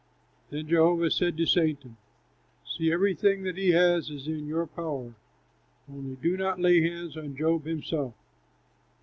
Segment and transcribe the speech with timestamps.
[0.49, 1.95] Then Jehovah said to Satan,
[2.65, 5.13] "See, everything that he has is in your power;
[5.87, 8.15] only do not lay hands on Job himself."